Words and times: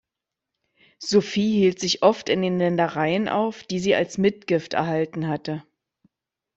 Sophie 0.97 1.51
hielt 1.59 1.79
sich 1.79 2.01
oft 2.01 2.27
in 2.27 2.41
den 2.41 2.57
Ländereien 2.57 3.29
auf, 3.29 3.61
die 3.63 3.77
sie 3.77 3.93
als 3.93 4.17
Mitgift 4.17 4.73
erhalten 4.73 5.27
hatte. 5.27 5.61